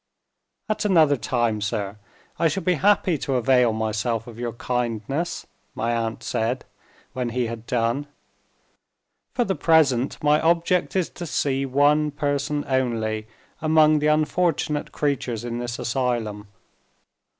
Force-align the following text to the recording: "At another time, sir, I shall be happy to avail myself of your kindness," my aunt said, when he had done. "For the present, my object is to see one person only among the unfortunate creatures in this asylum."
"At 0.67 0.83
another 0.83 1.15
time, 1.15 1.61
sir, 1.61 1.99
I 2.39 2.47
shall 2.47 2.63
be 2.63 2.73
happy 2.73 3.19
to 3.19 3.35
avail 3.35 3.71
myself 3.71 4.25
of 4.25 4.39
your 4.39 4.53
kindness," 4.53 5.45
my 5.75 5.93
aunt 5.95 6.23
said, 6.23 6.65
when 7.13 7.29
he 7.29 7.45
had 7.45 7.67
done. 7.67 8.07
"For 9.35 9.43
the 9.45 9.53
present, 9.53 10.17
my 10.23 10.41
object 10.41 10.95
is 10.95 11.07
to 11.09 11.27
see 11.27 11.67
one 11.67 12.09
person 12.09 12.65
only 12.67 13.27
among 13.61 13.99
the 13.99 14.07
unfortunate 14.07 14.91
creatures 14.91 15.45
in 15.45 15.59
this 15.59 15.77
asylum." 15.77 16.47